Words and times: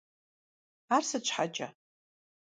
Ар 0.95 1.03
сыт 1.09 1.23
щхьэкӀэ? 1.27 1.67